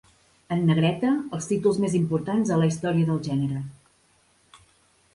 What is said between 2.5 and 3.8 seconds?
en la història del gènere.